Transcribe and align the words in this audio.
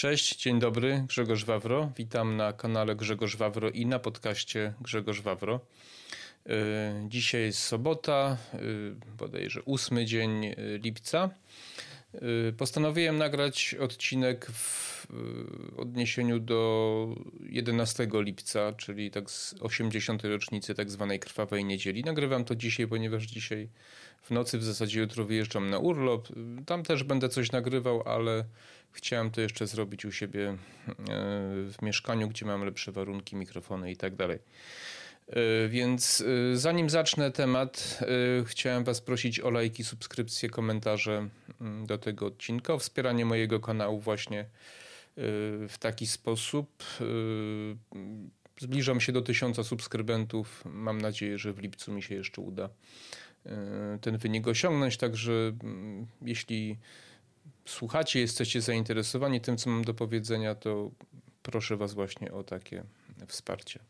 Cześć, 0.00 0.36
dzień 0.36 0.58
dobry, 0.58 1.04
Grzegorz 1.08 1.44
Wawro. 1.44 1.92
Witam 1.96 2.36
na 2.36 2.52
kanale 2.52 2.96
Grzegorz 2.96 3.36
Wawro 3.36 3.70
i 3.70 3.86
na 3.86 3.98
podcaście 3.98 4.74
Grzegorz 4.80 5.20
Wawro. 5.20 5.60
Y, 6.46 6.50
dzisiaj 7.08 7.42
jest 7.42 7.62
sobota, 7.62 8.36
y, 8.54 8.94
bodajże 9.18 9.62
ósmy 9.62 10.04
dzień 10.04 10.44
y, 10.44 10.54
lipca. 10.82 11.30
Postanowiłem 12.56 13.18
nagrać 13.18 13.74
odcinek 13.80 14.46
w 14.46 15.06
odniesieniu 15.76 16.40
do 16.40 17.08
11 17.48 18.08
lipca, 18.12 18.72
czyli 18.72 19.10
tak 19.10 19.30
z 19.30 19.54
80. 19.60 20.24
rocznicy 20.24 20.74
tak 20.74 20.90
zwanej 20.90 21.20
krwawej 21.20 21.64
niedzieli. 21.64 22.04
Nagrywam 22.04 22.44
to 22.44 22.56
dzisiaj, 22.56 22.86
ponieważ 22.86 23.24
dzisiaj 23.24 23.68
w 24.22 24.30
nocy, 24.30 24.58
w 24.58 24.64
zasadzie 24.64 25.00
jutro 25.00 25.24
wyjeżdżam 25.24 25.70
na 25.70 25.78
urlop. 25.78 26.28
Tam 26.66 26.82
też 26.82 27.04
będę 27.04 27.28
coś 27.28 27.52
nagrywał, 27.52 28.02
ale 28.08 28.44
chciałem 28.92 29.30
to 29.30 29.40
jeszcze 29.40 29.66
zrobić 29.66 30.04
u 30.04 30.12
siebie 30.12 30.48
e, 30.48 30.56
w 31.72 31.76
mieszkaniu, 31.82 32.28
gdzie 32.28 32.46
mam 32.46 32.64
lepsze 32.64 32.92
warunki, 32.92 33.36
mikrofony 33.36 33.92
i 33.92 33.96
tak 33.96 34.14
dalej. 34.14 34.38
E, 35.28 35.68
więc 35.68 36.24
e, 36.52 36.56
zanim 36.56 36.90
zacznę 36.90 37.30
temat, 37.30 38.00
chciałem 38.44 38.84
Was 38.84 39.00
prosić 39.00 39.40
o 39.40 39.50
lajki, 39.50 39.84
subskrypcje, 39.84 40.48
komentarze 40.48 41.28
mm, 41.60 41.86
do 41.86 41.98
tego 41.98 42.26
odcinka, 42.26 42.74
o 42.74 42.78
wspieranie 42.78 43.24
mojego 43.24 43.60
kanału 43.60 44.00
właśnie 44.00 44.44
w 45.68 45.74
taki 45.78 46.06
sposób. 46.06 46.84
Zbliżam 48.60 49.00
się 49.00 49.12
do 49.12 49.22
tysiąca 49.22 49.64
subskrybentów. 49.64 50.62
Mam 50.64 51.00
nadzieję, 51.00 51.38
że 51.38 51.52
w 51.52 51.58
lipcu 51.58 51.92
mi 51.92 52.02
się 52.02 52.14
jeszcze 52.14 52.40
uda 52.40 52.68
ten 54.00 54.18
wynik 54.18 54.48
osiągnąć. 54.48 54.96
Także 54.96 55.32
mm, 55.62 56.06
jeśli 56.22 56.78
słuchacie, 57.70 58.20
jesteście 58.20 58.60
zainteresowani 58.60 59.40
tym, 59.40 59.56
co 59.56 59.70
mam 59.70 59.84
do 59.84 59.94
powiedzenia, 59.94 60.54
to 60.54 60.90
proszę 61.42 61.76
Was 61.76 61.94
właśnie 61.94 62.32
o 62.32 62.44
takie 62.44 62.84
wsparcie. 63.26 63.80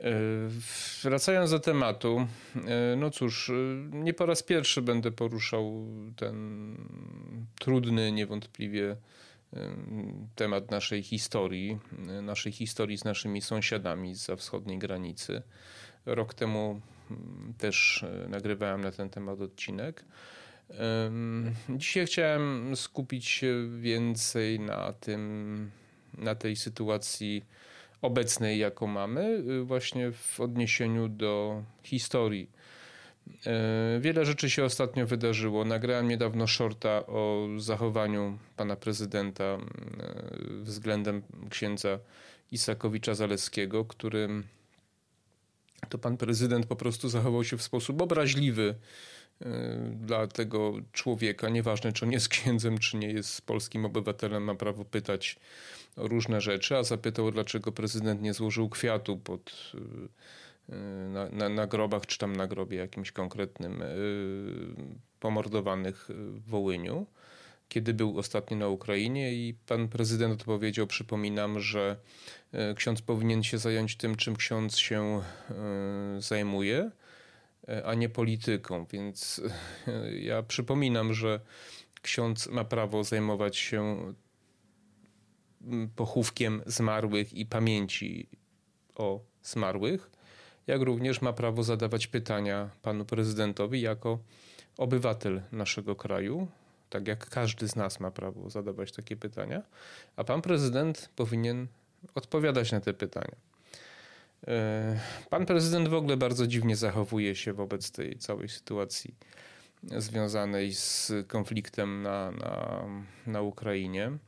E, 0.00 0.12
wracając 1.02 1.50
do 1.50 1.60
tematu, 1.60 2.26
e, 2.66 2.96
no 2.96 3.10
cóż, 3.10 3.50
e, 3.50 3.52
nie 3.92 4.14
po 4.14 4.26
raz 4.26 4.42
pierwszy 4.42 4.82
będę 4.82 5.10
poruszał 5.10 5.86
ten 6.16 6.76
trudny, 7.60 8.12
niewątpliwie 8.12 8.96
temat 10.34 10.70
naszej 10.70 11.02
historii, 11.02 11.78
naszej 12.22 12.52
historii 12.52 12.98
z 12.98 13.04
naszymi 13.04 13.42
sąsiadami 13.42 14.14
za 14.14 14.36
wschodniej 14.36 14.78
granicy. 14.78 15.42
Rok 16.06 16.34
temu 16.34 16.80
mm, 17.10 17.54
też 17.58 18.04
nagrywałem 18.28 18.80
na 18.80 18.92
ten 18.92 19.10
temat 19.10 19.40
odcinek. 19.40 20.04
Dzisiaj 21.68 22.06
chciałem 22.06 22.76
skupić 22.76 23.26
się 23.26 23.68
więcej 23.80 24.60
na 24.60 24.92
tym, 24.92 25.70
na 26.18 26.34
tej 26.34 26.56
sytuacji 26.56 27.44
obecnej, 28.02 28.58
jaką 28.58 28.86
mamy, 28.86 29.42
y, 29.50 29.64
właśnie 29.64 30.12
w 30.12 30.40
odniesieniu 30.40 31.08
do 31.08 31.62
historii. 31.82 32.50
E, 33.46 34.00
wiele 34.00 34.24
rzeczy 34.24 34.50
się 34.50 34.64
ostatnio 34.64 35.06
wydarzyło. 35.06 35.64
Nagrałem 35.64 36.08
niedawno 36.08 36.46
shorta 36.46 37.06
o 37.06 37.48
zachowaniu 37.58 38.38
pana 38.56 38.76
prezydenta 38.76 39.44
e, 39.44 39.58
względem 40.62 41.22
księdza 41.50 41.98
Isakowicza 42.52 43.14
Zaleskiego, 43.14 43.84
którym 43.84 44.44
to 45.88 45.98
pan 45.98 46.16
prezydent 46.16 46.66
po 46.66 46.76
prostu 46.76 47.08
zachował 47.08 47.44
się 47.44 47.56
w 47.56 47.62
sposób 47.62 48.02
obraźliwy 48.02 48.74
dla 49.92 50.26
tego 50.26 50.72
człowieka, 50.92 51.48
nieważne 51.48 51.92
czy 51.92 52.04
on 52.04 52.12
jest 52.12 52.28
księdzem, 52.38 52.78
czy 52.78 52.96
nie 52.96 53.10
jest 53.10 53.42
polskim 53.42 53.84
obywatelem, 53.84 54.44
ma 54.44 54.54
prawo 54.54 54.84
pytać 54.84 55.36
o 55.96 56.08
różne 56.08 56.40
rzeczy, 56.40 56.76
a 56.76 56.82
zapytał, 56.82 57.30
dlaczego 57.30 57.72
prezydent 57.72 58.22
nie 58.22 58.34
złożył 58.34 58.68
kwiatu 58.68 59.16
pod, 59.16 59.72
y, 59.74 59.78
y, 60.74 61.08
na, 61.08 61.28
na, 61.28 61.48
na 61.48 61.66
grobach, 61.66 62.06
czy 62.06 62.18
tam 62.18 62.36
na 62.36 62.46
grobie 62.46 62.76
jakimś 62.78 63.12
konkretnym 63.12 63.82
pomordowanych 65.20 66.08
w 66.08 66.48
Wołyniu 66.48 67.06
kiedy 67.68 67.94
był 67.94 68.18
ostatnio 68.18 68.56
na 68.56 68.68
Ukrainie 68.68 69.34
i 69.34 69.54
pan 69.66 69.88
prezydent 69.88 70.40
odpowiedział, 70.40 70.86
przypominam, 70.86 71.60
że 71.60 71.96
ksiądz 72.76 73.02
powinien 73.02 73.42
się 73.42 73.58
zająć 73.58 73.96
tym, 73.96 74.16
czym 74.16 74.36
ksiądz 74.36 74.76
się 74.76 75.22
zajmuje, 76.18 76.90
a 77.84 77.94
nie 77.94 78.08
polityką. 78.08 78.86
Więc 78.92 79.42
e, 79.88 80.18
ja 80.18 80.42
przypominam, 80.42 81.14
że 81.14 81.40
ksiądz 82.02 82.46
ma 82.46 82.64
prawo 82.64 83.04
zajmować 83.04 83.56
się 83.56 84.12
pochówkiem 85.96 86.62
zmarłych 86.66 87.32
i 87.32 87.46
pamięci 87.46 88.28
o 88.94 89.20
zmarłych, 89.42 90.10
jak 90.66 90.82
również 90.82 91.22
ma 91.22 91.32
prawo 91.32 91.62
zadawać 91.62 92.06
pytania 92.06 92.70
panu 92.82 93.04
prezydentowi 93.04 93.80
jako 93.80 94.18
obywatel 94.76 95.42
naszego 95.52 95.96
kraju, 95.96 96.48
tak 96.90 97.08
jak 97.08 97.30
każdy 97.30 97.68
z 97.68 97.76
nas 97.76 98.00
ma 98.00 98.10
prawo 98.10 98.50
zadawać 98.50 98.92
takie 98.92 99.16
pytania, 99.16 99.62
a 100.16 100.24
pan 100.24 100.42
prezydent 100.42 101.10
powinien 101.16 101.66
odpowiadać 102.14 102.72
na 102.72 102.80
te 102.80 102.94
pytania. 102.94 103.49
E, 104.48 105.00
pan 105.30 105.46
prezydent 105.46 105.88
w 105.88 105.94
ogóle 105.94 106.16
bardzo 106.16 106.46
dziwnie 106.46 106.76
zachowuje 106.76 107.36
się 107.36 107.52
wobec 107.52 107.90
tej 107.90 108.18
całej 108.18 108.48
sytuacji 108.48 109.14
związanej 109.82 110.74
z 110.74 111.12
konfliktem 111.28 112.02
na, 112.02 112.30
na, 112.30 112.84
na 113.26 113.42
Ukrainie. 113.42 114.06
E, 114.06 114.18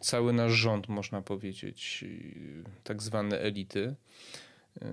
cały 0.00 0.32
nasz 0.32 0.52
rząd, 0.52 0.88
można 0.88 1.22
powiedzieć, 1.22 2.04
tak 2.84 3.02
zwane 3.02 3.40
elity, 3.40 3.94
e, 4.82 4.86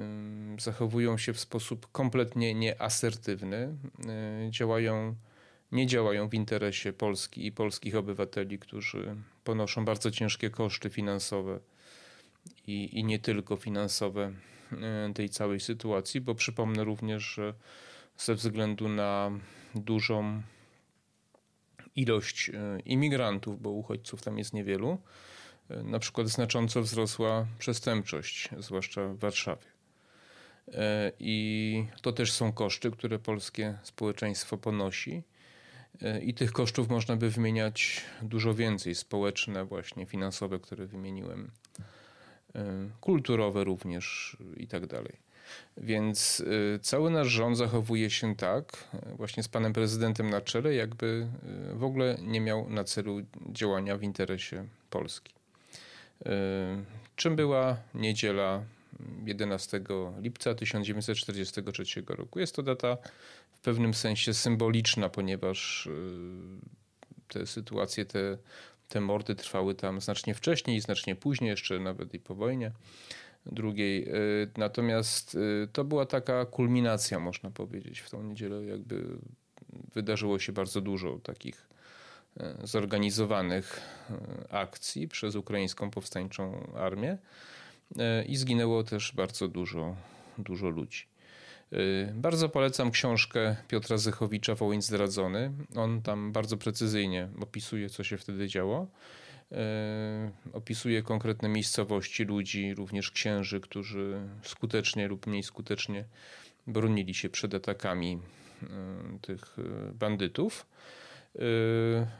zachowują 0.59 1.17
się 1.17 1.33
w 1.33 1.39
sposób 1.39 1.91
kompletnie 1.91 2.55
nieasertywny. 2.55 3.77
Działają, 4.49 5.15
nie 5.71 5.87
działają 5.87 6.29
w 6.29 6.33
interesie 6.33 6.93
Polski 6.93 7.45
i 7.45 7.51
polskich 7.51 7.95
obywateli, 7.95 8.59
którzy 8.59 9.15
ponoszą 9.43 9.85
bardzo 9.85 10.11
ciężkie 10.11 10.49
koszty 10.49 10.89
finansowe 10.89 11.59
i, 12.67 12.99
i 12.99 13.03
nie 13.03 13.19
tylko 13.19 13.55
finansowe 13.55 14.33
e, 14.71 15.13
tej 15.13 15.29
całej 15.29 15.59
sytuacji, 15.59 16.21
bo 16.21 16.35
przypomnę 16.35 16.83
również, 16.83 17.23
że 17.23 17.53
ze 18.17 18.35
względu 18.35 18.89
na 18.89 19.31
dużą 19.75 20.41
ilość 21.95 22.49
e, 22.49 22.79
imigrantów, 22.85 23.61
bo 23.61 23.69
uchodźców 23.69 24.21
tam 24.21 24.37
jest 24.37 24.53
niewielu, 24.53 24.97
e, 25.69 25.83
na 25.83 25.99
przykład 25.99 26.27
znacząco 26.27 26.81
wzrosła 26.81 27.47
przestępczość, 27.59 28.49
zwłaszcza 28.59 29.07
w 29.07 29.17
Warszawie. 29.17 29.77
I 31.19 31.85
to 32.01 32.11
też 32.11 32.31
są 32.31 32.51
koszty, 32.51 32.91
które 32.91 33.19
polskie 33.19 33.77
społeczeństwo 33.83 34.57
ponosi. 34.57 35.23
I 36.21 36.33
tych 36.33 36.51
kosztów 36.51 36.89
można 36.89 37.15
by 37.15 37.29
wymieniać 37.29 38.01
dużo 38.21 38.53
więcej, 38.53 38.95
społeczne, 38.95 39.65
właśnie 39.65 40.05
finansowe, 40.05 40.59
które 40.59 40.87
wymieniłem 40.87 41.51
kulturowe 43.01 43.63
również 43.63 44.37
i 44.57 44.67
tak 44.67 44.87
dalej. 44.87 45.27
Więc 45.77 46.43
e, 46.75 46.79
cały 46.79 47.11
nasz 47.11 47.27
rząd 47.27 47.57
zachowuje 47.57 48.09
się 48.09 48.35
tak, 48.35 48.87
właśnie 49.15 49.43
z 49.43 49.47
panem 49.47 49.73
prezydentem 49.73 50.29
na 50.29 50.41
czele, 50.41 50.73
jakby 50.73 51.27
w 51.73 51.83
ogóle 51.83 52.17
nie 52.21 52.41
miał 52.41 52.69
na 52.69 52.83
celu 52.83 53.21
działania 53.51 53.97
w 53.97 54.03
interesie 54.03 54.67
Polski. 54.89 55.33
Czym 57.15 57.35
była 57.35 57.77
niedziela 57.93 58.63
11 59.25 59.81
lipca 60.19 60.55
1943 60.55 62.03
roku? 62.07 62.39
Jest 62.39 62.55
to 62.55 62.63
data 62.63 62.97
w 63.51 63.59
pewnym 63.59 63.93
sensie 63.93 64.33
symboliczna, 64.33 65.09
ponieważ 65.09 65.89
te 67.27 67.47
sytuacje, 67.47 68.05
te 68.05 68.37
te 68.87 69.01
mordy 69.01 69.35
trwały 69.35 69.75
tam 69.75 70.01
znacznie 70.01 70.33
wcześniej, 70.33 70.81
znacznie 70.81 71.15
później, 71.15 71.49
jeszcze 71.49 71.79
nawet 71.79 72.13
i 72.13 72.19
po 72.19 72.35
wojnie 72.35 72.71
drugiej. 73.51 74.09
Y, 74.09 74.49
natomiast 74.57 75.35
y, 75.35 75.67
to 75.73 75.83
była 75.83 76.05
taka 76.05 76.45
kulminacja, 76.45 77.19
można 77.19 77.51
powiedzieć, 77.51 77.99
w 77.99 78.09
tą 78.09 78.23
niedzielę. 78.23 78.65
Jakby 78.65 79.05
wydarzyło 79.93 80.39
się 80.39 80.51
bardzo 80.51 80.81
dużo 80.81 81.19
takich 81.23 81.67
y, 82.37 82.67
zorganizowanych 82.67 83.81
akcji 84.49 85.07
przez 85.07 85.35
ukraińską 85.35 85.91
powstańczą 85.91 86.73
armię 86.75 87.17
i 88.27 88.37
zginęło 88.37 88.83
też 88.83 89.11
bardzo 89.15 89.47
dużo, 89.47 89.95
dużo 90.37 90.69
ludzi. 90.69 91.05
Y, 91.73 92.13
bardzo 92.13 92.49
polecam 92.49 92.91
książkę 92.91 93.55
Piotra 93.67 93.97
Zychowicza 93.97 94.55
Wołyń 94.55 94.81
zdradzony. 94.81 95.51
On 95.75 96.01
tam 96.01 96.31
bardzo 96.31 96.57
precyzyjnie 96.57 97.29
opisuje, 97.41 97.89
co 97.89 98.03
się 98.03 98.17
wtedy 98.17 98.47
działo. 98.47 98.87
Y, 99.51 99.55
opisuje 100.53 101.03
konkretne 101.03 101.49
miejscowości, 101.49 102.23
ludzi, 102.23 102.73
również 102.75 103.11
księży, 103.11 103.59
którzy 103.59 104.19
skutecznie 104.43 105.07
lub 105.07 105.27
mniej 105.27 105.43
skutecznie 105.43 106.05
bronili 106.67 107.13
się 107.13 107.29
przed 107.29 107.53
atakami 107.53 108.19
y, 108.63 108.67
tych 109.21 109.57
bandytów. 109.93 110.65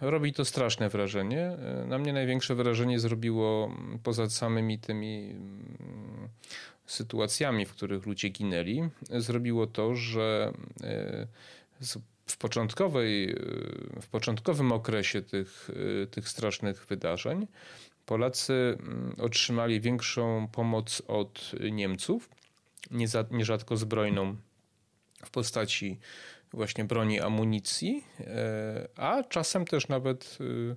Robi 0.01 0.33
to 0.33 0.45
straszne 0.45 0.89
wrażenie. 0.89 1.57
Na 1.85 1.97
mnie 1.97 2.13
największe 2.13 2.55
wrażenie 2.55 2.99
zrobiło 2.99 3.75
poza 4.03 4.29
samymi 4.29 4.79
tymi 4.79 5.29
mm, 5.29 6.29
sytuacjami, 6.87 7.65
w 7.65 7.71
których 7.71 8.05
ludzie 8.05 8.29
ginęli, 8.29 8.89
zrobiło 9.09 9.67
to, 9.67 9.95
że 9.95 10.53
w, 12.27 12.37
początkowej, 12.37 13.35
w 14.01 14.07
początkowym 14.11 14.71
okresie 14.71 15.21
tych, 15.21 15.69
tych 16.11 16.29
strasznych 16.29 16.85
wydarzeń 16.85 17.47
Polacy 18.07 18.77
mm, 18.79 19.15
otrzymali 19.17 19.81
większą 19.81 20.47
pomoc 20.47 21.01
od 21.07 21.51
Niemców, 21.71 22.29
nierzadko 23.31 23.77
zbrojną 23.77 24.35
w 25.25 25.29
postaci 25.29 25.99
właśnie 26.53 26.85
broni, 26.85 27.19
amunicji, 27.19 28.03
e, 28.19 28.87
a 28.95 29.23
czasem 29.23 29.65
też 29.65 29.87
nawet 29.87 30.37
e, 30.71 30.75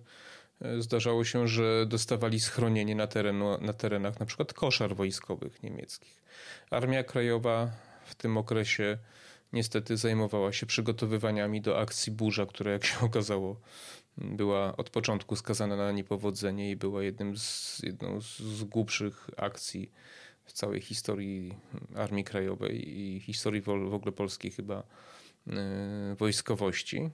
zdarzało 0.79 1.25
się, 1.25 1.49
że 1.49 1.87
dostawali 1.87 2.41
schronienie 2.41 2.95
na, 2.95 3.07
terenu, 3.07 3.61
na 3.61 3.73
terenach 3.73 4.21
na 4.21 4.27
przykład 4.27 4.53
koszar 4.53 4.97
wojskowych 4.97 5.63
niemieckich. 5.63 6.23
Armia 6.71 7.05
Krajowa 7.05 7.71
w 8.05 8.15
tym 8.15 8.37
okresie 8.37 8.99
niestety 9.53 9.97
zajmowała 9.97 10.53
się 10.53 10.67
przygotowywaniami 10.67 11.61
do 11.61 11.79
akcji 11.79 12.13
Burza, 12.13 12.47
która 12.47 12.73
jak 12.73 12.85
się 12.85 13.01
okazało 13.07 13.57
była 14.21 14.77
od 14.77 14.91
początku 14.91 15.37
skazana 15.37 15.77
na 15.77 15.93
niepowodzenie 15.93 16.71
i 16.71 16.77
była 16.77 17.03
jednym 17.03 17.39
z, 17.39 17.81
jedną 17.83 18.21
z 18.21 18.65
głupszych 18.65 19.31
akcji 19.37 19.91
w 20.45 20.53
całej 20.53 20.81
historii 20.81 21.55
Armii 21.97 22.25
Krajowej 22.25 22.99
i 23.01 23.21
historii 23.21 23.63
w, 23.63 23.69
ogóle 23.69 24.13
polskiej 24.13 24.51
chyba 24.51 24.83
e, 25.47 26.15
wojskowości. 26.19 27.11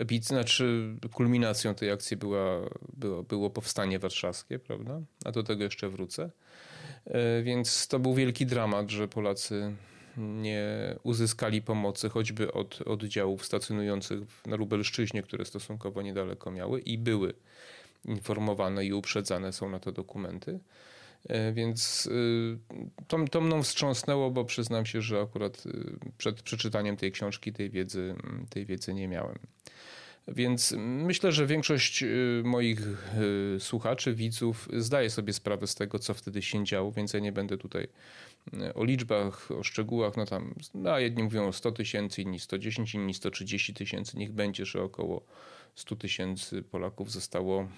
E, 0.00 0.22
znaczy 0.22 0.96
kulminacją 1.12 1.74
tej 1.74 1.90
akcji 1.90 2.16
była, 2.16 2.60
było, 2.96 3.22
było 3.22 3.50
powstanie 3.50 3.98
warszawskie, 3.98 4.58
prawda? 4.58 5.00
A 5.24 5.32
do 5.32 5.42
tego 5.42 5.64
jeszcze 5.64 5.88
wrócę. 5.88 6.30
E, 7.04 7.42
więc 7.42 7.88
to 7.88 7.98
był 7.98 8.14
wielki 8.14 8.46
dramat, 8.46 8.90
że 8.90 9.08
Polacy 9.08 9.72
nie 10.16 10.94
uzyskali 11.02 11.62
pomocy 11.62 12.08
choćby 12.08 12.52
od 12.52 12.82
oddziałów 12.82 13.44
stacjonujących 13.44 14.20
na 14.46 14.56
Lubelszczyźnie, 14.56 15.22
które 15.22 15.44
stosunkowo 15.44 16.02
niedaleko 16.02 16.50
miały 16.50 16.80
i 16.80 16.98
były 16.98 17.34
informowane 18.04 18.84
i 18.84 18.92
uprzedzane 18.92 19.52
są 19.52 19.70
na 19.70 19.78
to 19.78 19.92
dokumenty. 19.92 20.60
E, 21.28 21.52
więc 21.52 22.08
e, 22.12 23.04
to, 23.06 23.24
to 23.30 23.40
mną 23.40 23.62
wstrząsnęło, 23.62 24.30
bo 24.30 24.44
przyznam 24.44 24.86
się, 24.86 25.02
że 25.02 25.20
akurat 25.20 25.64
przed 26.18 26.42
przeczytaniem 26.42 26.96
tej 26.96 27.12
książki 27.12 27.52
tej 27.52 27.70
wiedzy, 27.70 28.14
tej 28.50 28.66
wiedzy 28.66 28.94
nie 28.94 29.08
miałem. 29.08 29.38
Więc 30.28 30.74
myślę, 30.78 31.32
że 31.32 31.46
większość 31.46 32.02
y, 32.02 32.42
moich 32.44 32.80
y, 33.56 33.60
słuchaczy, 33.60 34.14
widzów 34.14 34.68
zdaje 34.76 35.10
sobie 35.10 35.32
sprawę 35.32 35.66
z 35.66 35.74
tego, 35.74 35.98
co 35.98 36.14
wtedy 36.14 36.42
się 36.42 36.64
działo, 36.64 36.92
więc 36.92 37.12
ja 37.12 37.20
nie 37.20 37.32
będę 37.32 37.58
tutaj 37.58 37.88
y, 38.54 38.74
o 38.74 38.84
liczbach, 38.84 39.50
o 39.50 39.62
szczegółach. 39.62 40.16
No 40.16 40.26
tam, 40.26 40.54
no, 40.74 40.98
jedni 40.98 41.22
mówią 41.22 41.48
o 41.48 41.52
100 41.52 41.72
tysięcy, 41.72 42.22
inni 42.22 42.40
110, 42.40 42.94
inni 42.94 43.14
130 43.14 43.74
tysięcy. 43.74 44.18
Niech 44.18 44.32
będzie, 44.32 44.66
że 44.66 44.82
około 44.82 45.22
100 45.74 45.96
tysięcy 45.96 46.62
Polaków 46.62 47.12
zostało 47.12 47.68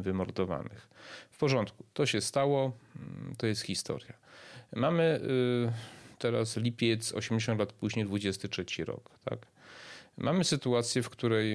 wymordowanych. 0.00 0.88
W 1.30 1.38
porządku, 1.38 1.84
to 1.92 2.06
się 2.06 2.20
stało, 2.20 2.72
mm, 2.96 3.34
to 3.38 3.46
jest 3.46 3.62
historia. 3.62 4.12
Mamy 4.76 5.20
teraz 6.18 6.56
lipiec, 6.56 7.12
80 7.12 7.60
lat 7.60 7.72
później, 7.72 8.04
23 8.04 8.84
rok, 8.84 9.10
tak? 9.24 9.53
Mamy 10.16 10.44
sytuację, 10.44 11.02
w 11.02 11.10
której 11.10 11.54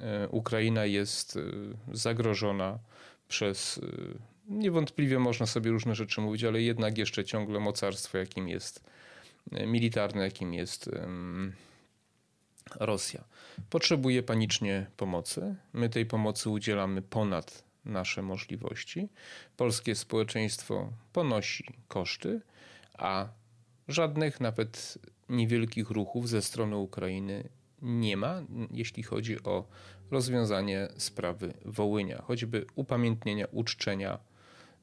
e, 0.00 0.28
Ukraina 0.28 0.84
jest 0.84 1.36
e, 1.36 1.40
zagrożona 1.92 2.78
przez, 3.28 3.78
e, 3.78 3.82
niewątpliwie 4.48 5.18
można 5.18 5.46
sobie 5.46 5.70
różne 5.70 5.94
rzeczy 5.94 6.20
mówić, 6.20 6.44
ale 6.44 6.62
jednak 6.62 6.98
jeszcze 6.98 7.24
ciągle 7.24 7.60
mocarstwo, 7.60 8.18
jakim 8.18 8.48
jest 8.48 8.84
militarne, 9.66 10.22
jakim 10.22 10.54
jest 10.54 10.90
Rosja. 12.74 13.24
Potrzebuje 13.70 14.22
panicznie 14.22 14.86
pomocy. 14.96 15.54
My 15.72 15.88
tej 15.88 16.06
pomocy 16.06 16.50
udzielamy 16.50 17.02
ponad 17.02 17.64
nasze 17.84 18.22
możliwości. 18.22 19.08
Polskie 19.56 19.94
społeczeństwo 19.94 20.92
ponosi 21.12 21.64
koszty, 21.88 22.40
a 22.98 23.28
żadnych, 23.88 24.40
nawet 24.40 24.98
niewielkich 25.28 25.90
ruchów 25.90 26.28
ze 26.28 26.42
strony 26.42 26.76
Ukrainy 26.76 27.48
nie 27.82 28.16
ma, 28.16 28.42
jeśli 28.70 29.02
chodzi 29.02 29.42
o 29.42 29.64
rozwiązanie 30.10 30.88
sprawy 30.96 31.54
Wołynia, 31.64 32.22
choćby 32.22 32.66
upamiętnienia, 32.74 33.46
uczczenia 33.52 34.18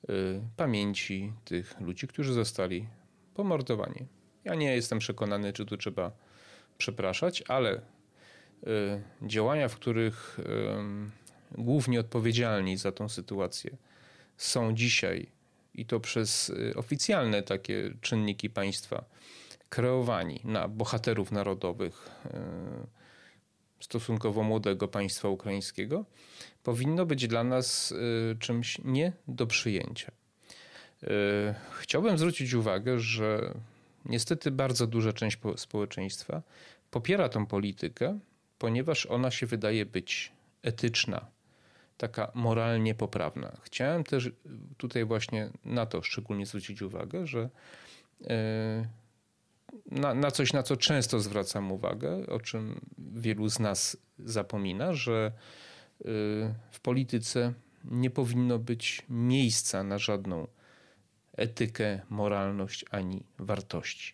y, 0.10 0.42
pamięci 0.58 1.34
tych 1.46 1.82
ludzi, 1.82 2.08
którzy 2.08 2.34
zostali 2.34 2.88
pomordowani. 3.34 4.06
Ja 4.44 4.56
nie 4.56 4.76
jestem 4.76 5.00
przekonany, 5.00 5.54
czy 5.54 5.66
tu 5.66 5.78
trzeba 5.78 6.12
przepraszać, 6.78 7.44
ale 7.48 7.74
y, 7.74 7.82
działania, 9.22 9.70
w 9.70 9.76
których 9.76 10.40
y, 10.40 11.62
głównie 11.62 12.00
odpowiedzialni 12.00 12.78
za 12.78 12.92
tą 12.92 13.10
sytuację 13.10 13.78
są 14.38 14.76
dzisiaj 14.76 15.28
i 15.74 15.86
to 15.86 16.00
przez 16.00 16.50
y, 16.50 16.74
oficjalne 16.76 17.44
takie 17.44 17.92
czynniki 18.02 18.50
państwa 18.50 19.06
kreowani 19.70 20.42
na 20.44 20.68
bohaterów 20.68 21.32
narodowych 21.32 22.10
e, 22.26 23.06
stosunkowo 23.80 24.44
młodego 24.44 24.88
państwa 24.88 25.30
ukraińskiego, 25.30 26.06
powinno 26.64 27.06
być 27.06 27.28
dla 27.28 27.44
nas 27.44 27.94
e, 28.32 28.36
czymś 28.36 28.80
nie 28.84 29.14
do 29.28 29.48
przyjęcia. 29.48 30.12
E, 31.04 31.08
chciałbym 31.80 32.18
zwrócić 32.18 32.54
uwagę, 32.54 33.00
że 33.00 33.54
niestety 34.06 34.52
bardzo 34.52 34.88
duża 34.88 35.14
część 35.14 35.38
społeczeństwa 35.56 36.42
popiera 36.92 37.30
tą 37.30 37.46
politykę, 37.46 38.20
ponieważ 38.60 39.06
ona 39.06 39.32
się 39.32 39.46
wydaje 39.46 39.86
być 39.86 40.32
etyczna, 40.64 41.26
taka 41.98 42.32
moralnie 42.34 42.96
poprawna. 42.96 43.58
Chciałem 43.62 44.04
też 44.04 44.32
tutaj 44.78 45.06
właśnie 45.06 45.50
na 45.66 45.86
to 45.86 46.02
szczególnie 46.02 46.46
zwrócić 46.46 46.82
uwagę, 46.82 47.28
że 47.28 47.50
na, 49.92 50.14
na 50.14 50.32
coś, 50.32 50.54
na 50.54 50.64
co 50.64 50.78
często 50.78 51.20
zwracam 51.20 51.72
uwagę, 51.72 52.28
o 52.28 52.40
czym 52.40 52.82
wielu 52.98 53.50
z 53.50 53.60
nas 53.60 53.98
zapomina, 54.20 54.94
że 54.94 55.32
y, 56.02 56.06
w 56.72 56.80
polityce 56.82 57.54
nie 57.84 58.10
powinno 58.10 58.60
być 58.60 59.02
miejsca 59.10 59.84
na 59.84 59.98
żadną 59.98 60.48
etykę, 61.34 62.02
moralność 62.10 62.86
ani 62.92 63.24
wartości. 63.40 64.14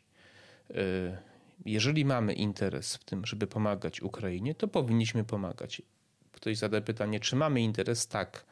Y, 0.69 1.17
jeżeli 1.65 2.05
mamy 2.05 2.33
interes 2.33 2.95
w 2.95 3.03
tym, 3.03 3.25
żeby 3.25 3.47
pomagać 3.47 4.01
Ukrainie, 4.01 4.55
to 4.55 4.67
powinniśmy 4.67 5.23
pomagać. 5.23 5.81
Ktoś 6.31 6.57
zada 6.57 6.81
pytanie, 6.81 7.19
czy 7.19 7.35
mamy 7.35 7.61
interes? 7.61 8.07
Tak, 8.07 8.45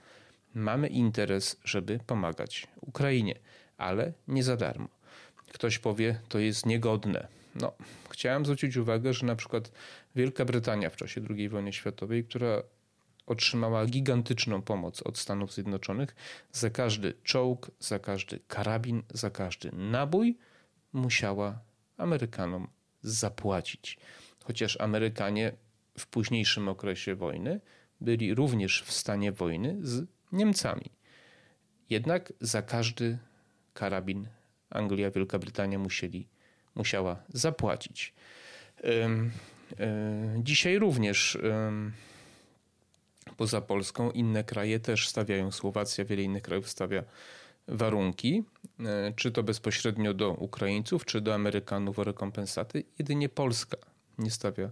mamy 0.53 0.87
interes, 0.87 1.57
żeby 1.63 1.99
pomagać 2.07 2.67
Ukrainie, 2.81 3.39
ale 3.77 4.13
nie 4.27 4.43
za 4.43 4.57
darmo. 4.57 4.98
Ktoś 5.53 5.79
powie, 5.79 6.19
to 6.29 6.39
jest 6.39 6.65
niegodne. 6.65 7.27
No, 7.55 7.73
chciałem 8.09 8.45
zwrócić 8.45 8.77
uwagę, 8.77 9.13
że 9.13 9.25
na 9.25 9.35
przykład 9.35 9.71
Wielka 10.15 10.45
Brytania 10.45 10.89
w 10.89 10.95
czasie 10.95 11.21
II 11.29 11.49
wojny 11.49 11.73
światowej, 11.73 12.23
która 12.23 12.63
otrzymała 13.25 13.85
gigantyczną 13.85 14.61
pomoc 14.61 15.01
od 15.01 15.17
Stanów 15.17 15.53
Zjednoczonych, 15.53 16.15
za 16.51 16.69
każdy 16.69 17.13
czołg, 17.23 17.71
za 17.79 17.99
każdy 17.99 18.39
karabin, 18.47 19.03
za 19.13 19.29
każdy 19.29 19.71
nabój 19.71 20.37
musiała 20.93 21.59
Amerykanom 21.97 22.67
zapłacić. 23.01 23.97
Chociaż 24.43 24.81
Amerykanie 24.81 25.51
w 25.97 26.07
późniejszym 26.07 26.69
okresie 26.69 27.15
wojny 27.15 27.59
byli 28.01 28.33
również 28.33 28.83
w 28.83 28.91
stanie 28.91 29.31
wojny 29.31 29.77
z 29.81 30.07
Niemcami. 30.31 30.85
Jednak 31.89 32.33
za 32.41 32.61
każdy 32.61 33.17
karabin 33.73 34.27
Anglia, 34.69 35.11
Wielka 35.11 35.39
Brytania 35.39 35.79
musieli, 35.79 36.27
musiała 36.75 37.23
zapłacić. 37.33 38.13
Dzisiaj 40.37 40.79
również 40.79 41.37
poza 43.37 43.61
Polską 43.61 44.11
inne 44.11 44.43
kraje 44.43 44.79
też 44.79 45.07
stawiają, 45.07 45.51
Słowacja, 45.51 46.05
wiele 46.05 46.23
innych 46.23 46.43
krajów 46.43 46.69
stawia 46.69 47.03
warunki, 47.67 48.43
e, 48.79 49.13
czy 49.15 49.31
to 49.31 49.43
bezpośrednio 49.43 50.13
do 50.13 50.29
Ukraińców, 50.31 51.05
czy 51.05 51.21
do 51.21 51.33
Amerykanów 51.33 51.99
o 51.99 52.03
rekompensaty. 52.03 52.83
Jedynie 52.99 53.29
Polska 53.29 53.77
nie 54.17 54.31
stawia 54.31 54.69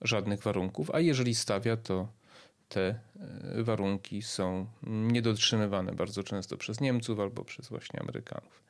żadnych 0.00 0.42
warunków, 0.42 0.90
a 0.90 1.00
jeżeli 1.00 1.34
stawia, 1.34 1.76
to 1.76 2.08
te 2.68 2.80
e, 2.80 3.62
warunki 3.62 4.22
są 4.22 4.66
niedotrzymywane 4.86 5.92
bardzo 5.92 6.22
często 6.22 6.56
przez 6.56 6.80
Niemców 6.80 7.20
albo 7.20 7.44
przez 7.44 7.68
właśnie 7.68 8.00
Amerykanów. 8.00 8.62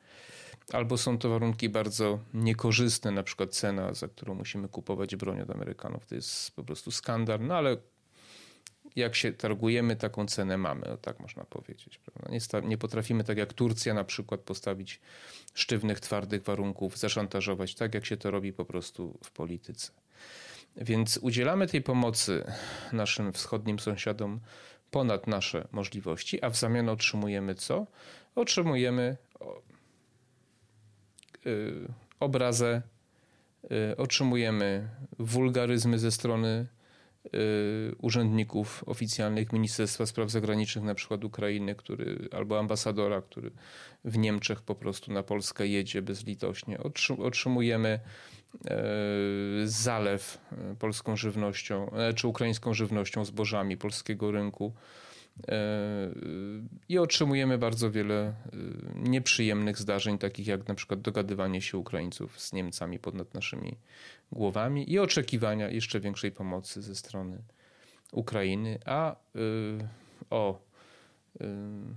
Albo 0.73 0.97
są 0.97 1.17
to 1.17 1.29
warunki 1.29 1.69
bardzo 1.69 2.19
niekorzystne, 2.33 3.11
na 3.11 3.23
przykład 3.23 3.49
cena, 3.49 3.93
za 3.93 4.07
którą 4.07 4.35
musimy 4.35 4.67
kupować 4.67 5.15
broń 5.15 5.41
od 5.41 5.49
Amerykanów. 5.49 6.05
To 6.05 6.15
jest 6.15 6.55
po 6.55 6.63
prostu 6.63 6.91
skandal, 6.91 7.39
no 7.39 7.55
ale 7.55 7.77
jak 8.95 9.15
się 9.15 9.33
targujemy, 9.33 9.95
taką 9.95 10.25
cenę 10.25 10.57
mamy, 10.57 10.85
o 10.85 10.97
tak 10.97 11.19
można 11.19 11.43
powiedzieć. 11.43 11.99
Nie, 12.29 12.67
nie 12.67 12.77
potrafimy, 12.77 13.23
tak 13.23 13.37
jak 13.37 13.53
Turcja 13.53 13.93
na 13.93 14.03
przykład, 14.03 14.41
postawić 14.41 15.01
sztywnych, 15.53 15.99
twardych 15.99 16.43
warunków, 16.43 16.97
zaszantażować, 16.97 17.75
tak 17.75 17.93
jak 17.93 18.05
się 18.05 18.17
to 18.17 18.31
robi 18.31 18.53
po 18.53 18.65
prostu 18.65 19.19
w 19.23 19.31
polityce. 19.31 19.91
Więc 20.75 21.17
udzielamy 21.17 21.67
tej 21.67 21.81
pomocy 21.81 22.43
naszym 22.93 23.33
wschodnim 23.33 23.79
sąsiadom 23.79 24.39
ponad 24.91 25.27
nasze 25.27 25.67
możliwości, 25.71 26.43
a 26.43 26.49
w 26.49 26.57
zamian 26.57 26.89
otrzymujemy 26.89 27.55
co? 27.55 27.87
Otrzymujemy 28.35 29.17
obrazę, 32.19 32.81
y, 33.91 33.97
otrzymujemy 33.97 34.89
wulgaryzmy 35.19 35.99
ze 35.99 36.11
strony 36.11 36.67
y, 37.25 37.95
urzędników 37.97 38.83
oficjalnych 38.87 39.53
Ministerstwa 39.53 40.05
Spraw 40.05 40.29
Zagranicznych, 40.29 40.85
na 40.85 40.95
przykład 40.95 41.23
Ukrainy, 41.23 41.75
który, 41.75 42.29
albo 42.31 42.59
ambasadora, 42.59 43.21
który 43.21 43.51
w 44.05 44.17
Niemczech 44.17 44.61
po 44.61 44.75
prostu 44.75 45.13
na 45.13 45.23
Polskę 45.23 45.67
jedzie 45.67 46.01
bezlitośnie. 46.01 46.77
Otrzymujemy 47.23 47.99
zalew 49.65 50.37
polską 50.79 51.17
żywnością, 51.17 51.91
e, 51.91 52.13
czy 52.13 52.27
ukraińską 52.27 52.73
żywnością, 52.73 53.25
zbożami 53.25 53.77
polskiego 53.77 54.31
rynku. 54.31 54.73
I 56.89 56.97
otrzymujemy 56.97 57.57
bardzo 57.57 57.91
wiele 57.91 58.33
nieprzyjemnych 58.95 59.77
zdarzeń, 59.77 60.17
takich 60.17 60.47
jak 60.47 60.67
na 60.67 60.75
przykład 60.75 61.01
dogadywanie 61.01 61.61
się 61.61 61.77
Ukraińców 61.77 62.39
z 62.39 62.53
Niemcami 62.53 62.99
ponad 62.99 63.33
naszymi 63.33 63.77
głowami 64.31 64.91
i 64.91 64.99
oczekiwania 64.99 65.69
jeszcze 65.69 65.99
większej 65.99 66.31
pomocy 66.31 66.81
ze 66.81 66.95
strony 66.95 67.37
Ukrainy. 68.11 68.79
A 68.85 69.15
o 70.29 70.59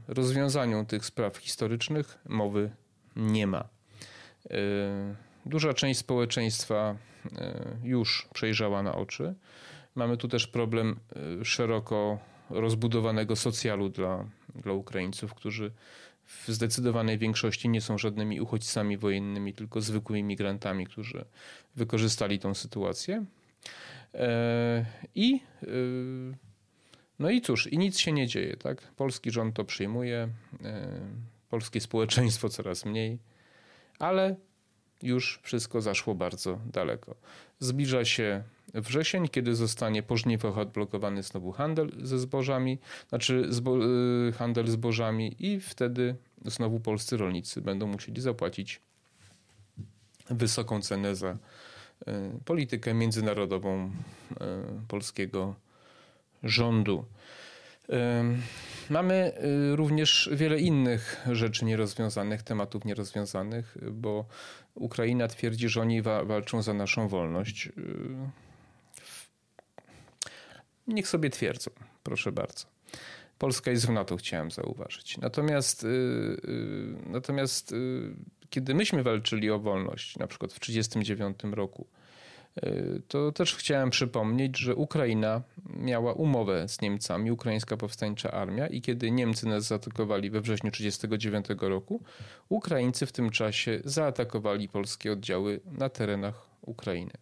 rozwiązaniu 0.08 0.84
tych 0.84 1.06
spraw 1.06 1.36
historycznych 1.36 2.18
mowy 2.28 2.70
nie 3.16 3.46
ma. 3.46 3.68
Duża 5.46 5.74
część 5.74 6.00
społeczeństwa 6.00 6.96
e, 7.36 7.76
już 7.82 8.28
przejrzała 8.34 8.82
na 8.82 8.94
oczy. 8.94 9.34
Mamy 9.94 10.16
tu 10.16 10.28
też 10.28 10.46
problem 10.46 11.00
e, 11.40 11.44
szeroko 11.44 12.18
rozbudowanego 12.50 13.36
socjalu 13.36 13.88
dla, 13.88 14.24
dla 14.54 14.72
Ukraińców, 14.72 15.34
którzy 15.34 15.72
w 16.24 16.48
zdecydowanej 16.48 17.18
większości 17.18 17.68
nie 17.68 17.80
są 17.80 17.98
żadnymi 17.98 18.40
uchodźcami 18.40 18.96
wojennymi, 18.96 19.54
tylko 19.54 19.80
zwykłymi 19.80 20.22
migrantami, 20.22 20.86
którzy 20.86 21.24
wykorzystali 21.76 22.38
tą 22.38 22.54
sytuację. 22.54 23.24
E, 24.14 24.84
I 25.14 25.40
no 27.18 27.30
i 27.30 27.40
cóż, 27.40 27.66
i 27.66 27.78
nic 27.78 27.98
się 27.98 28.12
nie 28.12 28.26
dzieje, 28.26 28.56
tak? 28.56 28.92
Polski 28.96 29.30
rząd 29.30 29.56
to 29.56 29.64
przyjmuje, 29.64 30.28
polskie 31.48 31.80
społeczeństwo 31.80 32.48
coraz 32.48 32.84
mniej, 32.84 33.18
ale 33.98 34.36
już 35.02 35.40
wszystko 35.42 35.80
zaszło 35.80 36.14
bardzo 36.14 36.58
daleko. 36.72 37.14
Zbliża 37.58 38.04
się 38.04 38.42
wrzesień, 38.74 39.28
kiedy 39.28 39.54
zostanie 39.54 40.02
po 40.02 40.16
żniwach 40.16 40.58
odblokowany 40.58 41.22
znowu 41.22 41.52
handel 41.52 41.92
ze 42.02 42.18
zbożami, 42.18 42.78
znaczy 43.08 43.46
zbo 43.48 43.78
y, 44.28 44.32
handel 44.32 44.66
zbożami 44.66 45.36
i 45.38 45.60
wtedy 45.60 46.16
znowu 46.44 46.80
polscy 46.80 47.16
rolnicy 47.16 47.60
będą 47.60 47.86
musieli 47.86 48.20
zapłacić 48.20 48.80
wysoką 50.30 50.82
cenę 50.82 51.16
za 51.16 51.30
y, 51.32 51.36
politykę 52.44 52.94
międzynarodową 52.94 53.86
y, 53.86 54.34
polskiego 54.88 55.54
rządu. 56.42 57.04
Mamy 58.90 59.32
również 59.74 60.30
wiele 60.32 60.60
innych 60.60 61.26
rzeczy 61.32 61.64
nierozwiązanych, 61.64 62.42
tematów 62.42 62.84
nierozwiązanych, 62.84 63.76
bo 63.92 64.24
Ukraina 64.74 65.28
twierdzi, 65.28 65.68
że 65.68 65.80
oni 65.80 66.02
walczą 66.02 66.62
za 66.62 66.74
naszą 66.74 67.08
wolność. 67.08 67.66
Y, 67.66 67.72
niech 70.86 71.08
sobie 71.08 71.30
twierdzą, 71.30 71.70
proszę 72.02 72.32
bardzo. 72.32 72.66
Polska 73.38 73.70
jest 73.70 73.86
w 73.86 73.90
NATO, 73.90 74.16
chciałem 74.16 74.50
zauważyć. 74.50 75.18
Natomiast, 75.18 75.84
y, 75.84 76.96
natomiast 77.06 77.74
kiedy 78.50 78.74
myśmy 78.74 79.02
walczyli 79.02 79.50
o 79.50 79.58
wolność, 79.58 80.18
na 80.18 80.26
przykład 80.26 80.52
w 80.52 80.60
1939 80.60 81.54
roku, 81.54 81.86
to 83.08 83.32
też 83.32 83.56
chciałem 83.56 83.90
przypomnieć, 83.90 84.58
że 84.58 84.74
Ukraina 84.74 85.42
miała 85.76 86.12
umowę 86.12 86.68
z 86.68 86.80
Niemcami, 86.80 87.30
Ukraińska 87.30 87.76
Powstańcza 87.76 88.30
Armia 88.30 88.66
i 88.66 88.80
kiedy 88.80 89.10
Niemcy 89.10 89.46
nas 89.46 89.64
zaatakowali 89.64 90.30
we 90.30 90.40
wrześniu 90.40 90.70
1939 90.70 91.70
roku, 91.70 92.00
Ukraińcy 92.48 93.06
w 93.06 93.12
tym 93.12 93.30
czasie 93.30 93.80
zaatakowali 93.84 94.68
polskie 94.68 95.12
oddziały 95.12 95.60
na 95.66 95.88
terenach 95.88 96.46
Ukrainy. 96.60 97.12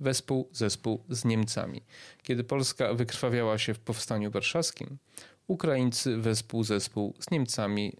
Wespół 0.00 0.48
zespół 0.52 1.04
z 1.08 1.24
Niemcami. 1.24 1.82
Kiedy 2.22 2.44
Polska 2.44 2.94
wykrwawiała 2.94 3.58
się 3.58 3.74
w 3.74 3.80
powstaniu 3.80 4.30
warszawskim, 4.30 4.98
Ukraińcy 5.46 6.16
wespół 6.16 6.64
zespół 6.64 7.14
z 7.20 7.30
Niemcami 7.30 7.92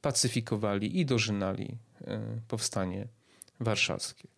pacyfikowali 0.00 1.00
i 1.00 1.06
dożynali 1.06 1.78
e, 2.06 2.20
powstanie 2.48 3.08
warszawskie. 3.60 4.35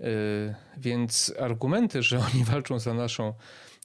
Y, 0.00 0.54
więc 0.76 1.34
argumenty, 1.40 2.02
że 2.02 2.18
oni 2.18 2.44
walczą 2.52 2.78
za 2.78 2.94
naszą 2.94 3.34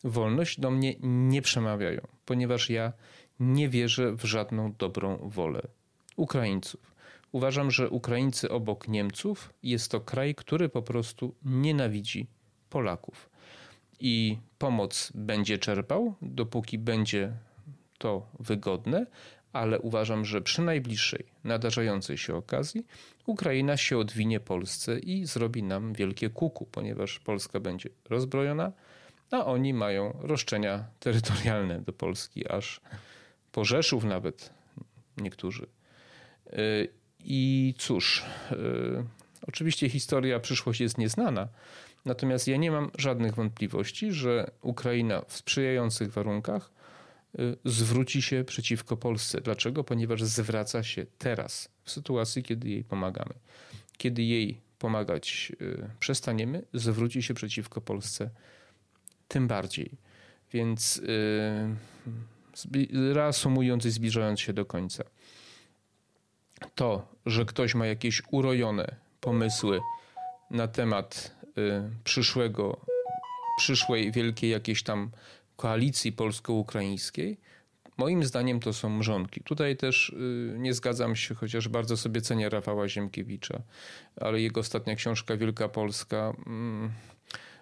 wolność, 0.03 0.59
do 0.59 0.71
mnie 0.71 0.95
nie 1.01 1.41
przemawiają, 1.41 2.01
ponieważ 2.25 2.69
ja 2.69 2.93
nie 3.39 3.69
wierzę 3.69 4.15
w 4.15 4.23
żadną 4.23 4.73
dobrą 4.77 5.17
wolę 5.29 5.61
Ukraińców. 6.15 6.95
Uważam, 7.31 7.71
że 7.71 7.89
Ukraińcy 7.89 8.49
obok 8.49 8.87
Niemców 8.87 9.53
jest 9.63 9.91
to 9.91 10.01
kraj, 10.01 10.35
który 10.35 10.69
po 10.69 10.81
prostu 10.81 11.35
nienawidzi 11.45 12.27
Polaków. 12.69 13.29
I 13.99 14.37
pomoc 14.57 15.11
będzie 15.15 15.57
czerpał, 15.57 16.15
dopóki 16.21 16.77
będzie 16.77 17.33
to 17.97 18.27
wygodne, 18.39 19.05
ale 19.53 19.79
uważam, 19.79 20.25
że 20.25 20.41
przy 20.41 20.61
najbliższej 20.61 21.25
nadarzającej 21.43 22.17
się 22.17 22.35
okazji 22.35 22.85
Ukraina 23.29 23.77
się 23.77 23.97
odwinie 23.97 24.39
Polsce 24.39 24.99
i 24.99 25.25
zrobi 25.25 25.63
nam 25.63 25.93
wielkie 25.93 26.29
kuku, 26.29 26.65
ponieważ 26.65 27.19
Polska 27.19 27.59
będzie 27.59 27.89
rozbrojona, 28.09 28.71
a 29.31 29.45
oni 29.45 29.73
mają 29.73 30.17
roszczenia 30.21 30.85
terytorialne 30.99 31.81
do 31.81 31.93
Polski, 31.93 32.47
aż 32.47 32.81
po 33.51 33.65
Rzeszów 33.65 34.03
nawet 34.03 34.53
niektórzy. 35.17 35.67
Y, 36.53 36.87
I 37.19 37.73
cóż, 37.77 38.25
y, 38.51 38.55
oczywiście 39.47 39.89
historia, 39.89 40.39
przyszłość 40.39 40.81
jest 40.81 40.97
nieznana, 40.97 41.47
natomiast 42.05 42.47
ja 42.47 42.57
nie 42.57 42.71
mam 42.71 42.91
żadnych 42.97 43.35
wątpliwości, 43.35 44.11
że 44.11 44.51
Ukraina 44.61 45.21
w 45.27 45.33
sprzyjających 45.33 46.11
warunkach 46.11 46.71
zwróci 47.65 48.21
się 48.21 48.43
przeciwko 48.43 48.97
Polsce. 48.97 49.41
Dlaczego? 49.41 49.83
Ponieważ 49.83 50.23
zwraca 50.23 50.83
się 50.83 51.05
teraz, 51.17 51.69
w 51.83 51.91
sytuacji, 51.91 52.43
kiedy 52.43 52.69
jej 52.69 52.83
pomagamy. 52.83 53.33
Kiedy 53.97 54.23
jej 54.23 54.61
pomagać 54.79 55.51
y, 55.61 55.89
przestaniemy, 55.99 56.63
zwróci 56.73 57.23
się 57.23 57.33
przeciwko 57.33 57.81
Polsce 57.81 58.29
tym 59.27 59.47
bardziej. 59.47 59.91
Więc 60.53 60.97
y, 60.97 61.75
reasumując 63.13 63.85
i 63.85 63.91
zbliżając 63.91 64.39
się 64.39 64.53
do 64.53 64.65
końca, 64.65 65.03
to, 66.75 67.07
że 67.25 67.45
ktoś 67.45 67.75
ma 67.75 67.85
jakieś 67.85 68.21
urojone 68.31 68.95
pomysły 69.21 69.79
na 70.51 70.67
temat 70.67 71.39
przyszłego, 72.03 72.85
przyszłej 73.57 74.11
wielkiej 74.11 74.49
jakiejś 74.49 74.83
tam 74.83 75.11
koalicji 75.59 76.11
polsko-ukraińskiej, 76.11 77.37
moim 77.97 78.23
zdaniem 78.23 78.59
to 78.59 78.73
są 78.73 78.89
mrzonki. 78.89 79.41
Tutaj 79.41 79.77
też 79.77 80.09
y, 80.09 80.55
nie 80.57 80.73
zgadzam 80.73 81.15
się, 81.15 81.35
chociaż 81.35 81.67
bardzo 81.67 81.97
sobie 81.97 82.21
cenię 82.21 82.49
Rafała 82.49 82.89
Ziemkiewicza, 82.89 83.61
ale 84.15 84.41
jego 84.41 84.59
ostatnia 84.59 84.95
książka 84.95 85.37
Wielka 85.37 85.69
Polska. 85.69 86.33
Mm, 86.47 86.91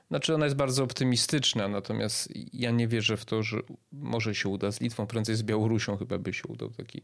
znaczy, 0.08 0.36
ona 0.36 0.46
jest 0.46 0.58
bardzo 0.58 0.84
optymistyczna, 0.84 1.68
natomiast 1.68 2.30
ja 2.54 2.72
nie 2.72 2.88
wierzę 2.88 3.18
w 3.18 3.25
to, 3.25 3.44
że 3.44 3.58
może 3.92 4.36
się 4.36 4.50
uda 4.50 4.72
z 4.72 4.82
Litwą, 4.82 5.08
prędzej 5.08 5.36
z 5.36 5.44
Białorusią 5.44 5.98
chyba 5.98 6.18
by 6.18 6.34
się 6.34 6.44
udał 6.48 6.70
taki 6.70 7.01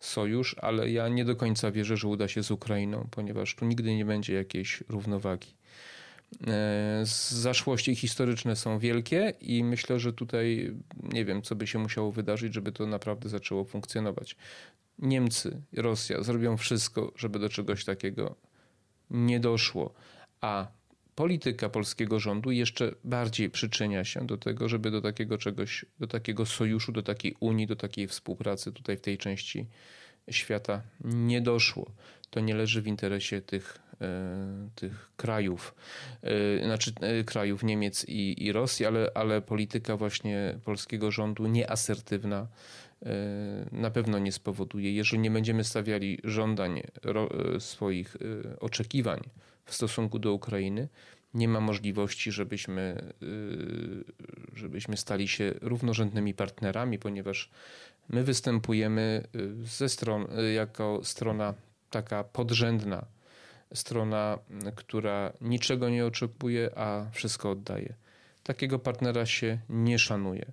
sojusz, 0.00 0.56
ale 0.58 0.90
ja 0.90 1.08
nie 1.08 1.24
do 1.24 1.36
końca 1.36 1.70
wierzę, 1.70 1.96
że 1.96 2.08
uda 2.08 2.28
się 2.28 2.42
z 2.42 2.50
Ukrainą, 2.50 3.08
ponieważ 3.10 3.54
tu 3.54 3.64
nigdy 3.64 3.96
nie 3.96 4.04
będzie 4.04 4.34
jakiejś 4.34 4.84
równowagi. 4.88 5.54
E, 6.46 7.02
zaszłości 7.28 7.96
historyczne 7.96 8.56
są 8.56 8.78
wielkie 8.78 9.32
i 9.40 9.64
myślę, 9.64 10.00
że 10.00 10.12
tutaj 10.12 10.74
nie 11.02 11.24
wiem, 11.24 11.42
co 11.42 11.56
by 11.56 11.66
się 11.66 11.78
musiało 11.78 12.12
wydarzyć, 12.12 12.54
żeby 12.54 12.72
to 12.72 12.86
naprawdę 12.86 13.28
zaczęło 13.28 13.64
funkcjonować. 13.64 14.36
Niemcy 14.98 15.62
Rosja 15.72 16.22
zrobią 16.22 16.56
wszystko, 16.56 17.12
żeby 17.16 17.38
do 17.38 17.48
czegoś 17.48 17.84
takiego 17.84 18.36
nie 19.10 19.40
doszło, 19.40 19.94
a 20.40 20.66
polityka 21.14 21.68
polskiego 21.68 22.20
rządu 22.20 22.50
jeszcze 22.50 22.94
bardziej 23.04 23.50
przyczynia 23.50 24.04
się 24.04 24.26
do 24.26 24.36
tego, 24.36 24.68
żeby 24.68 24.90
do 24.90 25.00
takiego 25.00 25.38
czegoś, 25.38 25.84
do 26.00 26.06
takiego 26.06 26.46
sojuszu, 26.46 26.92
do 26.92 27.02
takiej 27.02 27.36
Unii, 27.40 27.66
do 27.66 27.76
takiej 27.76 28.08
współpracy 28.08 28.72
tutaj 28.72 28.96
w 28.96 29.00
tej 29.00 29.18
części 29.18 29.66
świata 30.30 30.82
nie 31.04 31.40
doszło. 31.40 31.90
To 32.30 32.40
nie 32.40 32.54
leży 32.54 32.82
w 32.82 32.86
interesie 32.86 33.40
tych, 33.40 33.78
tych 34.74 35.10
krajów, 35.16 35.74
e, 36.22 36.64
znaczy 36.64 36.92
e, 37.00 37.24
krajów 37.24 37.62
Niemiec 37.62 38.04
i, 38.08 38.44
i 38.44 38.52
Rosji, 38.52 38.86
ale, 38.86 39.10
ale 39.14 39.42
polityka 39.42 39.96
właśnie 39.96 40.58
polskiego 40.64 41.10
rządu 41.10 41.46
nieasertywna 41.46 42.46
na 43.72 43.90
pewno 43.90 44.18
nie 44.18 44.32
spowoduje, 44.32 44.92
jeżeli 44.92 45.22
nie 45.22 45.30
będziemy 45.30 45.64
stawiali 45.64 46.18
żądań 46.24 46.82
swoich 47.58 48.16
oczekiwań 48.60 49.20
w 49.64 49.74
stosunku 49.74 50.18
do 50.18 50.32
Ukrainy, 50.32 50.88
nie 51.34 51.48
ma 51.48 51.60
możliwości, 51.60 52.32
żebyśmy, 52.32 53.12
żebyśmy 54.54 54.96
stali 54.96 55.28
się 55.28 55.54
równorzędnymi 55.60 56.34
partnerami, 56.34 56.98
ponieważ 56.98 57.50
My 58.08 58.24
występujemy 58.24 59.26
ze 59.62 59.88
stron, 59.88 60.26
jako 60.54 61.00
strona 61.02 61.54
taka 61.90 62.24
podrzędna, 62.24 63.04
strona, 63.74 64.38
y, 64.68 64.72
która 64.72 65.32
niczego 65.40 65.88
nie 65.88 66.06
oczekuje, 66.06 66.70
a 66.78 67.06
wszystko 67.12 67.50
oddaje. 67.50 67.94
Takiego 68.42 68.78
partnera 68.78 69.26
się 69.26 69.58
nie 69.68 69.98
szanuje. 69.98 70.52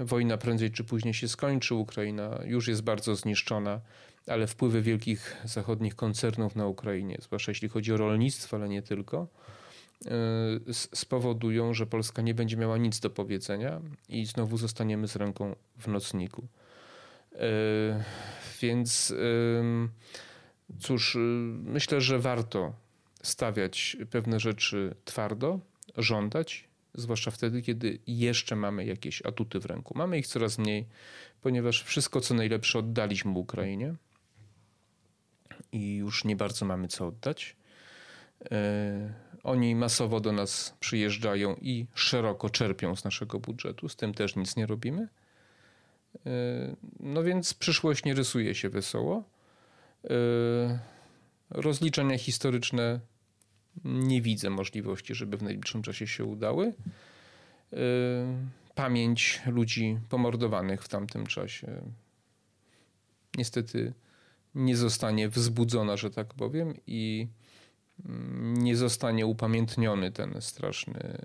Wojna 0.00 0.38
prędzej 0.38 0.70
czy 0.70 0.84
później 0.84 1.14
się 1.14 1.28
skończy, 1.28 1.74
Ukraina 1.74 2.38
już 2.44 2.68
jest 2.68 2.82
bardzo 2.82 3.16
zniszczona, 3.16 3.80
ale 4.26 4.46
wpływy 4.46 4.82
wielkich 4.82 5.36
zachodnich 5.44 5.96
koncernów 5.96 6.56
na 6.56 6.66
Ukrainie, 6.66 7.18
zwłaszcza 7.22 7.50
jeśli 7.50 7.68
chodzi 7.68 7.92
o 7.92 7.96
rolnictwo, 7.96 8.56
ale 8.56 8.68
nie 8.68 8.82
tylko, 8.82 9.28
Y, 10.68 10.74
spowodują, 10.74 11.74
że 11.74 11.86
Polska 11.86 12.22
nie 12.22 12.34
będzie 12.34 12.56
miała 12.56 12.76
nic 12.76 13.00
do 13.00 13.10
powiedzenia 13.10 13.80
i 14.08 14.26
znowu 14.26 14.56
zostaniemy 14.56 15.08
z 15.08 15.16
ręką 15.16 15.56
w 15.78 15.88
nocniku. 15.88 16.46
Y, 17.32 17.36
więc 18.60 19.14
cóż, 20.80 21.14
y, 21.14 21.18
myślę, 21.64 22.00
że 22.00 22.18
warto 22.18 22.72
stawiać 23.22 23.96
pewne 24.10 24.40
rzeczy 24.40 24.94
twardo, 25.04 25.60
żądać, 25.96 26.68
zwłaszcza 26.94 27.30
wtedy, 27.30 27.62
kiedy 27.62 27.98
jeszcze 28.06 28.56
mamy 28.56 28.84
jakieś 28.84 29.22
atuty 29.26 29.60
w 29.60 29.66
ręku. 29.66 29.98
Mamy 29.98 30.18
ich 30.18 30.26
coraz 30.26 30.58
mniej, 30.58 30.86
ponieważ 31.42 31.82
wszystko, 31.82 32.20
co 32.20 32.34
najlepsze, 32.34 32.78
oddaliśmy 32.78 33.30
Ukrainie 33.30 33.94
i 35.72 35.96
już 35.96 36.24
nie 36.24 36.36
bardzo 36.36 36.66
mamy 36.66 36.88
co 36.88 37.06
oddać. 37.06 37.56
Oni 39.42 39.74
masowo 39.74 40.20
do 40.20 40.32
nas 40.32 40.76
przyjeżdżają 40.80 41.56
i 41.60 41.86
szeroko 41.94 42.50
czerpią 42.50 42.96
z 42.96 43.04
naszego 43.04 43.40
budżetu. 43.40 43.88
Z 43.88 43.96
tym 43.96 44.14
też 44.14 44.36
nic 44.36 44.56
nie 44.56 44.66
robimy. 44.66 45.08
E, 46.26 46.76
no 47.00 47.22
więc 47.22 47.54
przyszłość 47.54 48.04
nie 48.04 48.14
rysuje 48.14 48.54
się 48.54 48.68
wesoło. 48.68 49.24
E, 50.10 50.78
rozliczenia 51.50 52.18
historyczne 52.18 53.00
nie 53.84 54.22
widzę 54.22 54.50
możliwości, 54.50 55.14
żeby 55.14 55.36
w 55.36 55.42
najbliższym 55.42 55.82
czasie 55.82 56.06
się 56.06 56.24
udały. 56.24 56.66
E, 57.72 57.76
pamięć 58.74 59.40
ludzi 59.46 59.98
pomordowanych 60.08 60.82
w 60.82 60.88
tamtym 60.88 61.26
czasie 61.26 61.82
niestety 63.36 63.92
nie 64.54 64.76
zostanie 64.76 65.28
wzbudzona, 65.28 65.96
że 65.96 66.10
tak 66.10 66.34
powiem, 66.34 66.74
i 66.86 67.28
nie 68.38 68.76
zostanie 68.76 69.26
upamiętniony 69.26 70.12
ten 70.12 70.42
straszny, 70.42 71.18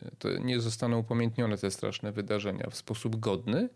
nie 0.44 0.60
zostaną 0.60 0.98
upamiętnione 0.98 1.58
te 1.58 1.72
straszne 1.72 2.12
wydarzenia 2.12 2.70
w 2.70 2.76
sposób 2.76 3.16
godny. 3.16 3.70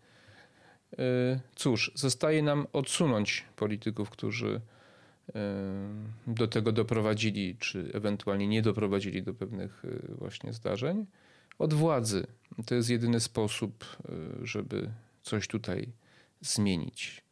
E, 0.99 1.39
cóż, 1.55 1.91
zostaje 1.95 2.43
nam 2.43 2.67
odsunąć 2.73 3.45
polityków, 3.55 4.09
którzy 4.09 4.61
do 6.27 6.47
tego 6.47 6.71
doprowadzili, 6.71 7.55
czy 7.59 7.91
ewentualnie 7.93 8.47
nie 8.47 8.61
doprowadzili 8.61 9.23
do 9.23 9.33
pewnych 9.33 9.85
e, 9.85 10.15
właśnie 10.15 10.53
zdarzeń, 10.53 11.05
od 11.59 11.73
władzy. 11.73 12.27
To 12.65 12.75
jest 12.75 12.89
jedyny 12.89 13.19
sposób, 13.19 13.85
żeby 14.41 14.89
coś 15.23 15.47
tutaj 15.47 15.91
zmienić. 16.41 17.23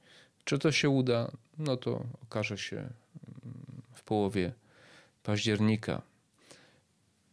Czy 0.44 0.60
to 0.60 0.72
się 0.72 0.90
uda? 0.90 1.32
No 1.58 1.78
to 1.78 2.04
okaże 2.24 2.58
się 2.58 2.78
mm, 2.78 2.92
w 3.94 4.04
połowie 4.04 4.54
października. 5.24 6.02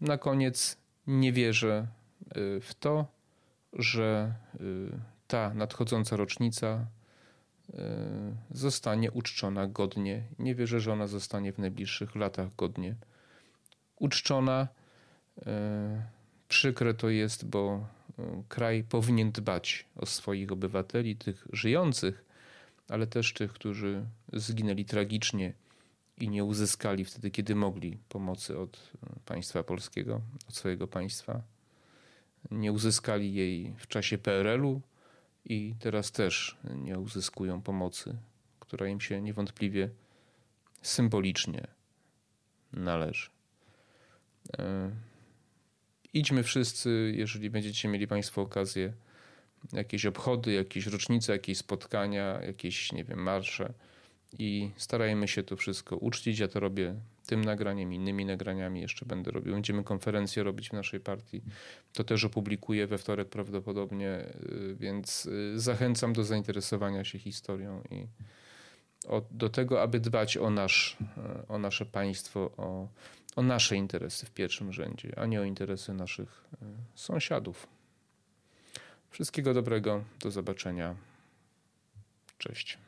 Na 0.01 0.18
koniec 0.18 0.77
nie 1.07 1.33
wierzę 1.33 1.87
y, 2.37 2.61
w 2.61 2.75
to, 2.75 3.07
że 3.73 4.35
y, 4.61 4.90
ta 5.27 5.55
nadchodząca 5.55 6.16
rocznica 6.16 6.66
y, 6.77 6.99
zostanie 8.50 9.11
uczczona 9.11 9.66
godnie. 9.66 10.22
Nie 10.38 10.54
wierzę, 10.54 10.80
że 10.80 10.92
ona 10.92 11.06
zostanie 11.06 11.52
w 11.52 11.59
najbliższych 11.59 12.14
latach 12.14 12.56
godnie 12.56 12.94
uczczona. 13.96 14.68
Przykre 16.48 16.94
to 16.94 17.09
jest, 17.09 17.46
bo 17.46 17.87
kraj 18.48 18.85
powinien 18.85 19.33
dbać 19.33 19.87
o 19.96 20.06
swoich 20.06 20.52
obywateli, 20.52 21.16
tych 21.16 21.46
żyjących, 21.52 22.24
ale 22.88 23.06
też 23.06 23.33
tych, 23.33 23.52
którzy 23.52 24.04
zginęli 24.33 24.85
tragicznie 24.85 25.52
i 26.18 26.28
nie 26.28 26.44
uzyskali 26.44 27.04
wtedy, 27.04 27.30
kiedy 27.30 27.54
mogli 27.54 27.98
pomocy 28.09 28.59
od 28.59 28.90
państwa 29.24 29.62
polskiego, 29.62 30.20
od 30.48 30.56
swojego 30.56 30.88
państwa. 30.88 31.42
Nie 32.50 32.72
uzyskali 32.72 33.35
jej 33.35 33.74
w 33.78 33.87
czasie 33.87 34.18
PRL-u 34.18 34.80
i 35.44 35.74
teraz 35.81 36.12
też 36.12 36.57
nie 36.74 36.98
uzyskują 36.98 37.62
pomocy, 37.62 38.16
która 38.61 38.88
im 38.88 39.00
się 39.00 39.22
niewątpliwie 39.22 39.90
symbolicznie 40.83 41.66
należy. 42.72 43.31
E, 44.59 44.90
idźmy 46.12 46.42
wszyscy, 46.42 47.12
jeżeli 47.16 47.50
będziecie 47.50 47.88
mieli 47.88 48.07
Państwo 48.07 48.42
okazję, 48.42 48.92
jakieś 49.72 50.07
obchody, 50.07 50.53
jakieś 50.53 50.87
rocznice, 50.87 51.33
jakieś 51.33 51.59
spotkania, 51.59 52.40
jakieś, 52.42 52.92
nie 52.92 53.05
wiem, 53.05 53.22
marsze 53.22 53.72
i 54.38 54.70
starajmy 54.76 55.28
się 55.28 55.42
to 55.42 55.56
wszystko 55.56 55.96
uczcić. 55.96 56.38
Ja 56.38 56.48
to 56.48 56.60
robię 56.60 56.94
tym 57.26 57.44
nagraniem, 57.44 57.92
innymi 57.92 58.24
nagraniami 58.24 58.80
jeszcze 58.80 59.06
będę 59.06 59.30
robił. 59.30 59.52
Będziemy 59.52 59.84
konferencję 59.84 60.42
robić 60.42 60.68
w 60.68 60.72
naszej 60.72 61.00
partii. 61.00 61.42
To 61.92 62.04
też 62.04 62.24
opublikuję 62.24 62.86
we 62.86 62.98
wtorek 62.98 63.28
prawdopodobnie, 63.28 64.24
y, 64.52 64.76
więc 64.78 65.26
y, 65.26 65.60
zachęcam 65.60 66.12
do 66.12 66.24
zainteresowania 66.24 67.04
się 67.04 67.18
historią 67.18 67.82
i 67.90 68.06
do 69.30 69.48
tego, 69.48 69.82
aby 69.82 70.00
dbać 70.00 70.36
o, 70.36 70.50
nasz, 70.50 70.96
y, 71.00 71.46
o 71.48 71.58
nasze 71.58 71.86
państwo, 71.86 72.50
o, 72.56 72.88
o 73.36 73.42
nasze 73.42 73.76
interesy 73.76 74.26
w 74.26 74.30
pierwszym 74.30 74.72
rzędzie, 74.72 75.18
a 75.18 75.26
nie 75.26 75.40
o 75.40 75.44
interesy 75.44 75.94
naszych 75.94 76.44
sąsiadów. 76.94 77.66
Wszystkiego 79.10 79.54
dobrego, 79.54 80.04
do 80.20 80.30
zobaczenia. 80.30 80.94
Cześć. 82.38 82.78